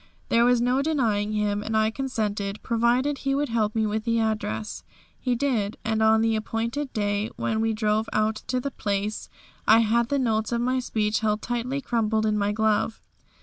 [0.29, 4.17] There was no denying him, and I consented, provided he would help me with the
[4.19, 4.83] address.
[5.19, 9.29] He did, and on the appointed day when we drove out to the place
[9.67, 12.99] I had the notes of my speech held tightly crumpled in my glove.